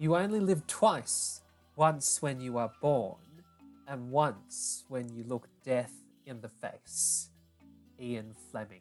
[0.00, 1.42] You only live twice
[1.76, 3.18] once when you are born,
[3.86, 5.92] and once when you look death
[6.24, 7.28] in the face.
[8.00, 8.80] Ian Fleming.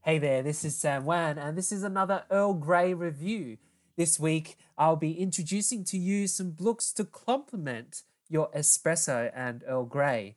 [0.00, 3.58] Hey there, this is Sam Wan, and this is another Earl Grey review.
[3.98, 9.84] This week, I'll be introducing to you some books to complement your espresso and Earl
[9.84, 10.36] Grey.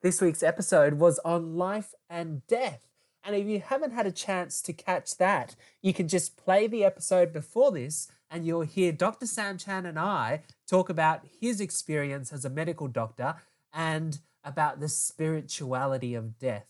[0.00, 2.80] This week's episode was on life and death.
[3.22, 6.84] And if you haven't had a chance to catch that, you can just play the
[6.84, 9.26] episode before this and you'll hear Dr.
[9.26, 13.34] Sam Chan and I talk about his experience as a medical doctor
[13.74, 16.66] and about the spirituality of death.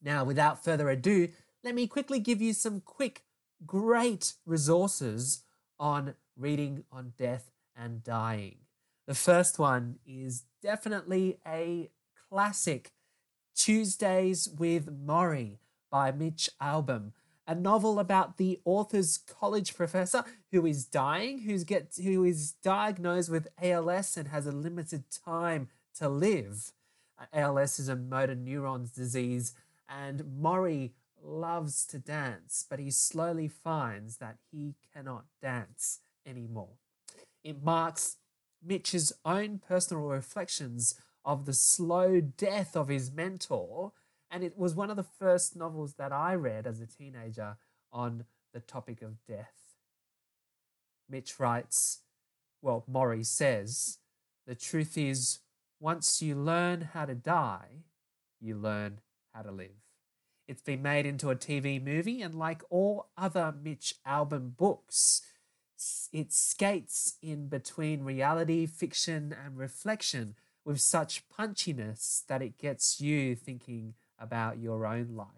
[0.00, 1.28] Now, without further ado,
[1.64, 3.24] let me quickly give you some quick,
[3.66, 5.42] great resources
[5.80, 8.58] on reading on death and dying.
[9.08, 11.90] The first one is definitely a
[12.30, 12.92] classic
[13.56, 15.58] Tuesdays with Morrie
[15.90, 17.12] by Mitch Albom,
[17.46, 23.30] a novel about the author's college professor who is dying, who's gets who is diagnosed
[23.30, 26.72] with ALS and has a limited time to live.
[27.32, 29.54] ALS is a motor neurons disease,
[29.88, 36.76] and Morrie loves to dance, but he slowly finds that he cannot dance anymore.
[37.42, 38.16] It marks
[38.62, 40.94] Mitch's own personal reflections
[41.24, 43.92] of the slow death of his mentor.
[44.30, 47.56] And it was one of the first novels that I read as a teenager
[47.92, 49.76] on the topic of death.
[51.08, 52.00] Mitch writes,
[52.60, 53.98] well, Morrie says,
[54.46, 55.40] the truth is,
[55.78, 57.84] once you learn how to die,
[58.40, 59.00] you learn
[59.32, 59.82] how to live.
[60.48, 65.22] It's been made into a TV movie, and like all other Mitch Albom books,
[66.12, 73.34] it skates in between reality, fiction, and reflection with such punchiness that it gets you
[73.34, 75.28] thinking about your own life.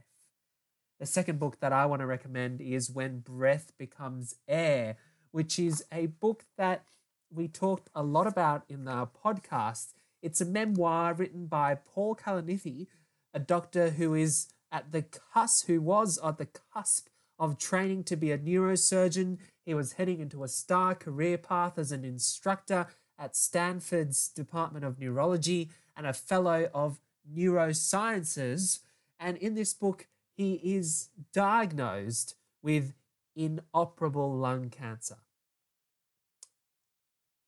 [1.01, 4.97] The second book that I want to recommend is When Breath Becomes Air,
[5.31, 6.85] which is a book that
[7.31, 9.93] we talked a lot about in our podcast.
[10.23, 12.89] It's a memoir written by Paul Kalanithi,
[13.33, 17.09] a doctor who is at the cusp, who was at the cusp
[17.39, 19.39] of training to be a neurosurgeon.
[19.65, 22.87] He was heading into a star career path as an instructor
[23.19, 27.01] at Stanford's Department of Neurology and a fellow of
[27.35, 28.81] neurosciences.
[29.19, 30.07] And in this book,
[30.37, 32.95] he is diagnosed with
[33.35, 35.19] inoperable lung cancer.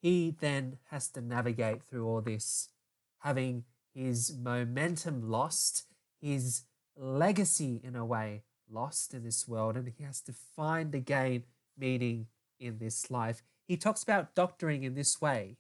[0.01, 2.71] He then has to navigate through all this,
[3.19, 3.65] having
[3.95, 5.85] his momentum lost,
[6.21, 6.63] his
[6.97, 11.45] legacy in a way lost in this world, and he has to find again
[11.77, 12.27] meaning
[12.59, 13.43] in this life.
[13.67, 15.57] He talks about doctoring in this way.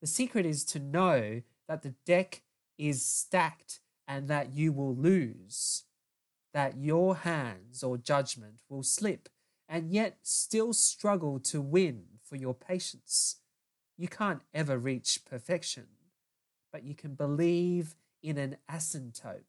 [0.00, 2.42] The secret is to know that the deck
[2.78, 5.84] is stacked and that you will lose,
[6.52, 9.28] that your hands or judgment will slip,
[9.68, 13.36] and yet still struggle to win for your patients.
[13.96, 15.86] You can't ever reach perfection,
[16.72, 19.44] but you can believe in an asymptote,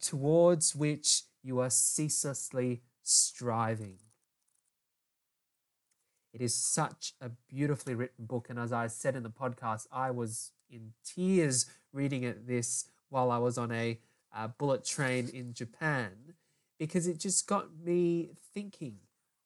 [0.00, 3.98] towards which you are ceaselessly striving.
[6.32, 8.50] It is such a beautifully written book.
[8.50, 13.30] And as I said in the podcast, I was in tears reading it this while
[13.30, 13.98] I was on a
[14.34, 16.34] uh, bullet train in Japan
[16.78, 18.98] because it just got me thinking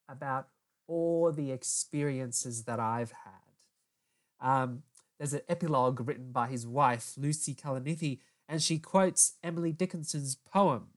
[0.08, 0.48] about
[0.86, 4.40] all the experiences that I've had.
[4.40, 4.82] Um,
[5.18, 10.88] there's an epilogue written by his wife, Lucy Kalanithi, and she quotes Emily Dickinson's poem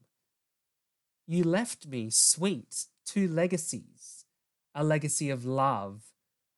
[1.26, 4.24] You left me, sweet, two legacies
[4.74, 6.02] a legacy of love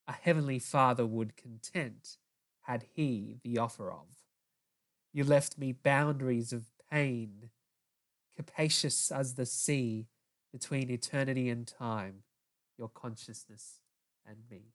[0.08, 2.16] a heavenly Father would content
[2.66, 4.06] had he the offer of.
[5.12, 7.50] You left me boundaries of pain,
[8.36, 10.08] capacious as the sea
[10.52, 12.22] between eternity and time,
[12.78, 13.80] your consciousness
[14.26, 14.72] and me.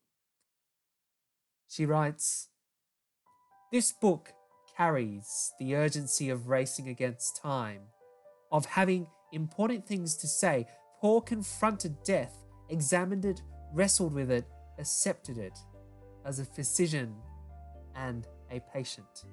[1.68, 2.50] She writes,
[3.72, 4.34] This book
[4.78, 7.82] carries the urgency of racing against time,
[8.52, 10.66] of having important things to say.
[11.00, 13.42] Paul confronted death examined it,
[13.74, 14.46] wrestled with it,
[14.80, 15.58] accepted it
[16.26, 17.16] as a physician
[17.96, 19.26] and a patient.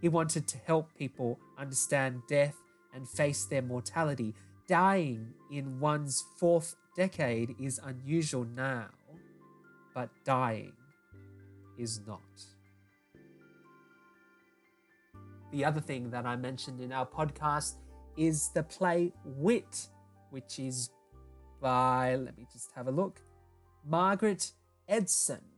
[0.00, 2.56] He wanted to help people understand death
[2.94, 4.34] and face their mortality.
[4.66, 8.88] Dying in one's fourth decade is unusual now,
[9.94, 10.72] but dying
[11.78, 12.20] is not.
[15.52, 17.74] The other thing that I mentioned in our podcast
[18.16, 19.88] is the play Wit,
[20.30, 20.90] which is
[21.60, 23.20] by, let me just have a look,
[23.86, 24.52] Margaret
[24.88, 25.51] Edson.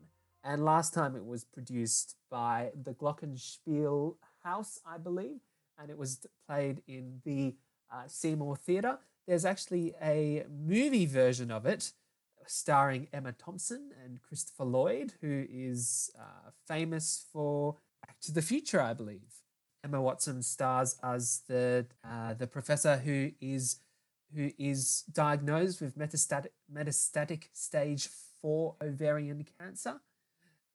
[0.45, 5.41] And last time it was produced by the Glockenspiel House, I believe,
[5.79, 7.55] and it was played in the
[7.91, 8.99] uh, Seymour Theatre.
[9.27, 11.93] There's actually a movie version of it
[12.47, 17.77] starring Emma Thompson and Christopher Lloyd, who is uh, famous for
[18.07, 19.41] Back to the Future, I believe.
[19.83, 23.77] Emma Watson stars as the uh, the professor who is
[24.35, 28.09] who is diagnosed with metastatic metastatic stage
[28.41, 30.01] four ovarian cancer,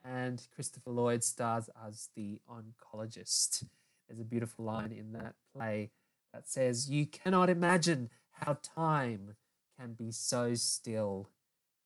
[0.04, 3.66] and Christopher Lloyd stars as the oncologist.
[4.08, 5.92] There's a beautiful line in that play
[6.34, 9.36] that says, "You cannot imagine how time
[9.80, 11.30] can be so still.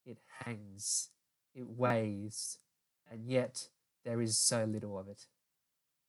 [0.06, 1.10] It hangs,
[1.54, 2.60] it weighs,
[3.10, 3.69] and yet
[4.04, 5.27] there is so little of it."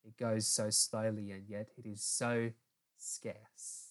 [0.05, 2.53] It goes so slowly, and yet it is so
[2.97, 3.89] scarce.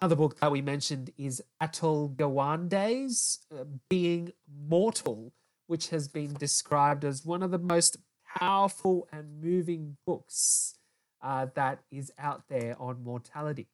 [0.00, 5.32] Another book that we mentioned is Atul Gawande's uh, Being Mortal,
[5.72, 7.96] which has been described as one of the most
[8.38, 10.74] powerful and moving books
[11.22, 13.68] uh, that is out there on mortality.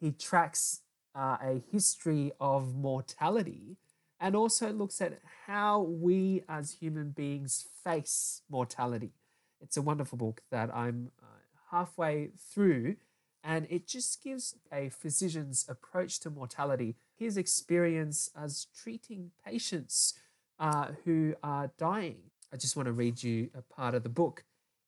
[0.00, 0.80] He tracks
[1.14, 3.76] uh, a history of mortality
[4.18, 9.12] and also looks at how we as human beings face mortality.
[9.60, 11.26] It's a wonderful book that I'm uh,
[11.70, 12.96] halfway through,
[13.44, 20.14] and it just gives a physician's approach to mortality, his experience as treating patients
[20.58, 22.18] uh, who are dying.
[22.52, 24.44] I just want to read you a part of the book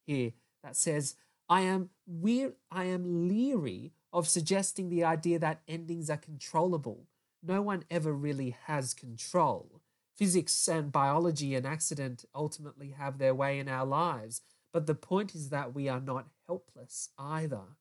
[0.07, 0.33] here
[0.63, 1.17] that says,
[1.49, 7.07] I am weir- I am leery of suggesting the idea that endings are controllable.
[7.43, 9.81] No one ever really has control.
[10.17, 14.41] Physics and biology and accident ultimately have their way in our lives,
[14.73, 17.77] but the point is that we are not helpless either.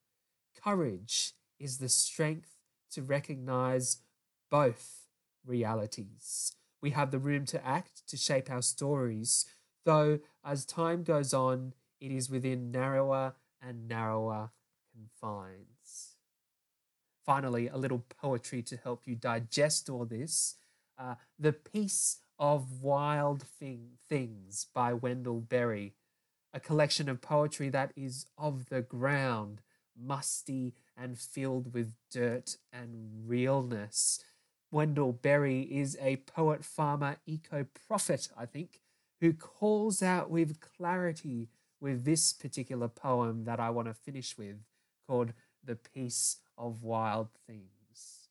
[0.62, 2.56] Courage is the strength
[2.90, 3.98] to recognize
[4.50, 5.06] both
[5.44, 6.54] realities.
[6.86, 9.44] We have the room to act, to shape our stories,
[9.84, 14.50] though as time goes on, it is within narrower and narrower
[14.92, 16.14] confines.
[17.24, 20.58] Finally, a little poetry to help you digest all this.
[20.96, 25.94] Uh, the Peace of Wild thing, Things by Wendell Berry
[26.54, 29.60] a collection of poetry that is of the ground,
[30.00, 34.22] musty and filled with dirt and realness.
[34.76, 38.82] Wendell Berry is a poet, farmer, eco prophet, I think,
[39.22, 41.48] who calls out with clarity
[41.80, 44.56] with this particular poem that I want to finish with
[45.06, 45.32] called
[45.64, 48.28] The Peace of Wild Things.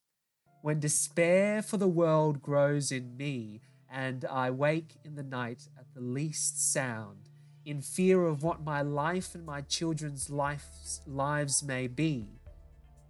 [0.62, 3.62] When despair for the world grows in me,
[3.92, 7.28] and I wake in the night at the least sound,
[7.66, 12.28] in fear of what my life and my children's lives, lives may be,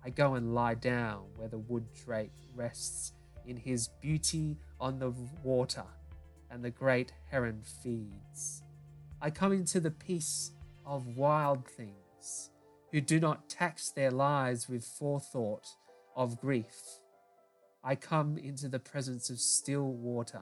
[0.06, 3.12] I go and lie down where the wood drake rests
[3.48, 5.14] in his beauty on the
[5.44, 5.84] water
[6.50, 8.64] and the great heron feeds.
[9.22, 10.52] I come into the peace
[10.86, 12.52] of wild things
[12.92, 15.68] who do not tax their lives with forethought
[16.16, 17.00] of grief.
[17.84, 20.42] I come into the presence of still water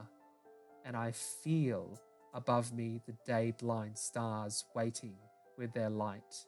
[0.85, 1.99] and I feel
[2.33, 5.15] above me the day blind stars waiting
[5.57, 6.45] with their light.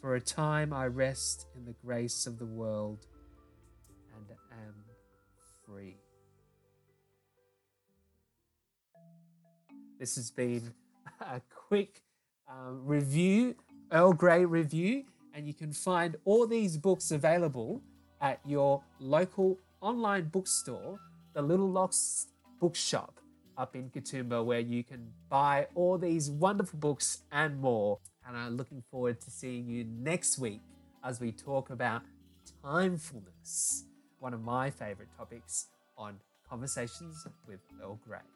[0.00, 3.06] For a time I rest in the grace of the world
[4.14, 4.85] and am
[5.66, 5.96] free.
[9.98, 10.72] This has been
[11.20, 12.02] a quick
[12.48, 13.56] uh, review,
[13.90, 15.04] Earl Grey review,
[15.34, 17.82] and you can find all these books available
[18.20, 20.98] at your local online bookstore,
[21.34, 22.28] the Little Locks
[22.60, 23.20] Bookshop
[23.58, 27.98] up in Katoomba where you can buy all these wonderful books and more.
[28.26, 30.60] And I'm looking forward to seeing you next week
[31.04, 32.02] as we talk about
[32.64, 33.84] timefulness,
[34.20, 36.16] one of my favorite topics on
[36.48, 38.35] Conversations with Earl Grey.